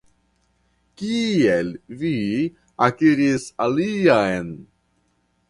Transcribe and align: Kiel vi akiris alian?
Kiel 1.01 1.69
vi 1.99 2.13
akiris 2.87 3.47
alian? 3.69 4.51